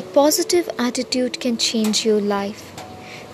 A 0.00 0.02
positive 0.14 0.66
attitude 0.78 1.40
can 1.40 1.58
change 1.58 2.06
your 2.06 2.22
life. 2.22 2.62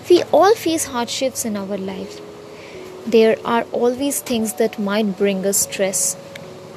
We 0.09 0.23
all 0.33 0.53
face 0.53 0.83
hardships 0.83 1.45
in 1.45 1.55
our 1.55 1.77
life. 1.77 2.19
There 3.05 3.37
are 3.45 3.61
always 3.71 4.19
things 4.19 4.55
that 4.55 4.77
might 4.77 5.17
bring 5.17 5.45
us 5.45 5.59
stress. 5.59 6.17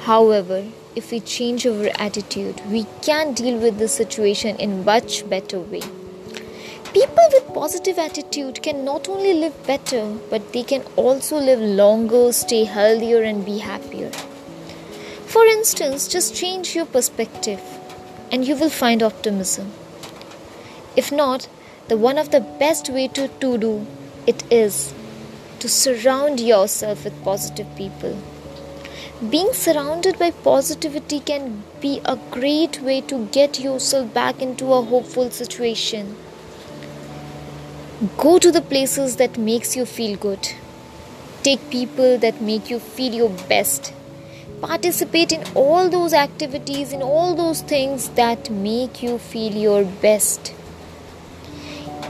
However, 0.03 0.63
if 0.95 1.11
we 1.11 1.19
change 1.19 1.67
our 1.67 1.89
attitude, 1.99 2.61
we 2.69 2.85
can 3.01 3.33
deal 3.33 3.57
with 3.57 3.79
the 3.79 3.89
situation 3.89 4.55
in 4.55 4.85
much 4.85 5.29
better 5.29 5.59
way. 5.59 5.83
People 6.93 7.27
with 7.33 7.53
positive 7.53 7.99
attitude 7.99 8.63
can 8.63 8.85
not 8.85 9.09
only 9.09 9.33
live 9.33 9.67
better, 9.67 10.05
but 10.29 10.53
they 10.53 10.63
can 10.63 10.83
also 10.95 11.37
live 11.37 11.59
longer, 11.59 12.31
stay 12.31 12.63
healthier 12.63 13.23
and 13.23 13.45
be 13.45 13.57
happier. 13.57 14.09
For 15.25 15.45
instance, 15.47 16.07
just 16.07 16.33
change 16.33 16.75
your 16.75 16.85
perspective 16.85 17.80
and 18.31 18.47
you 18.47 18.55
will 18.55 18.69
find 18.69 19.03
optimism. 19.03 19.71
If 20.95 21.11
not, 21.11 21.47
the 21.87 21.97
one 21.97 22.17
of 22.17 22.31
the 22.31 22.39
best 22.39 22.89
way 22.89 23.07
to, 23.09 23.27
to 23.27 23.57
do 23.57 23.85
it 24.25 24.43
is 24.49 24.93
to 25.59 25.67
surround 25.67 26.39
yourself 26.39 27.03
with 27.03 27.23
positive 27.23 27.67
people. 27.75 28.17
Being 29.29 29.53
surrounded 29.53 30.17
by 30.17 30.31
positivity 30.31 31.19
can 31.19 31.63
be 31.79 32.01
a 32.05 32.17
great 32.31 32.81
way 32.81 33.01
to 33.01 33.25
get 33.27 33.59
yourself 33.59 34.13
back 34.13 34.41
into 34.41 34.73
a 34.73 34.81
hopeful 34.81 35.29
situation. 35.29 36.15
Go 38.17 38.39
to 38.39 38.51
the 38.51 38.61
places 38.61 39.17
that 39.17 39.37
makes 39.37 39.75
you 39.75 39.85
feel 39.85 40.17
good. 40.17 40.53
Take 41.43 41.69
people 41.69 42.17
that 42.17 42.41
make 42.41 42.69
you 42.69 42.79
feel 42.79 43.13
your 43.13 43.29
best 43.47 43.93
participate 44.61 45.31
in 45.31 45.43
all 45.55 45.89
those 45.89 46.13
activities, 46.13 46.93
in 46.93 47.01
all 47.01 47.35
those 47.35 47.61
things 47.61 48.09
that 48.09 48.49
make 48.49 49.01
you 49.01 49.17
feel 49.17 49.53
your 49.53 49.83
best. 49.83 50.53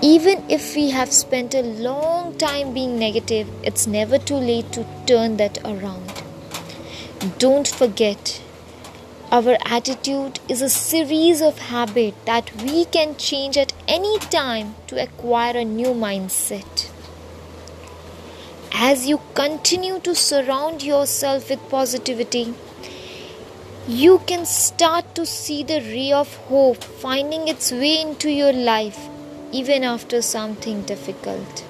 Even 0.02 0.44
if 0.50 0.76
we 0.76 0.90
have 0.90 1.14
spent 1.14 1.54
a 1.54 1.62
long 1.62 2.38
time 2.38 2.74
being 2.74 3.00
negative, 3.00 3.48
it's 3.64 3.88
never 3.88 4.18
too 4.18 4.36
late 4.36 4.72
to 4.74 4.86
turn 5.08 5.38
that 5.38 5.60
around. 5.64 6.24
Don't 7.38 7.68
forget, 7.68 8.42
our 9.32 9.58
attitude 9.66 10.40
is 10.50 10.62
a 10.62 10.70
series 10.70 11.42
of 11.42 11.58
habits 11.58 12.18
that 12.26 12.52
we 12.64 12.86
can 12.86 13.16
change 13.16 13.58
at 13.58 13.74
any 13.88 14.18
time 14.20 14.76
to 14.88 15.02
acquire 15.02 15.56
a 15.56 15.64
new 15.64 15.94
mindset 15.94 16.91
as 18.74 19.08
you 19.08 19.20
continue 19.34 20.00
to 20.00 20.16
surround 20.16 20.84
yourself 20.84 21.50
with 21.50 21.60
positivity, 21.70 22.54
you 23.88 24.20
can 24.28 24.46
start 24.46 25.16
to 25.16 25.26
see 25.26 25.64
the 25.64 25.82
ray 25.82 26.12
of 26.12 26.36
hope 26.48 26.84
finding 26.84 27.48
its 27.48 27.72
way 27.72 28.02
into 28.02 28.30
your 28.32 28.54
life 28.54 29.10
even 29.52 29.84
after 29.84 30.22
something 30.22 30.82
difficult. 30.84 31.66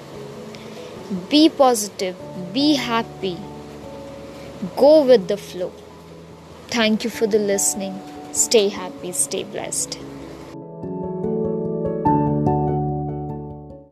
Be 1.28 1.48
positive, 1.48 2.16
be 2.52 2.74
happy, 2.74 3.36
go 4.76 5.04
with 5.04 5.28
the 5.28 5.36
flow. 5.36 5.72
Thank 6.68 7.04
you 7.04 7.10
for 7.10 7.26
the 7.26 7.38
listening. 7.38 8.00
Stay 8.32 8.68
happy, 8.68 9.12
stay 9.12 9.42
blessed. 9.42 9.98